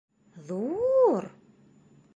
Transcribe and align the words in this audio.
—Ҙу-у-ур? 0.47 1.29